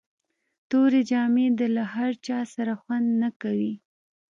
توري 0.69 1.01
جامي 1.09 1.45
د 1.59 1.61
له 1.75 1.83
هر 1.95 2.11
چا 2.25 2.39
سره 2.55 2.73
خوند 2.81 3.07
نه 3.21 3.29
کوي. 3.41 3.73